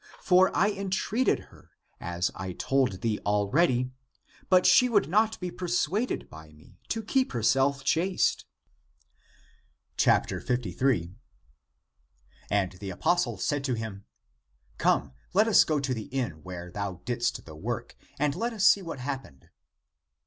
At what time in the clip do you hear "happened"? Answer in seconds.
18.97-19.51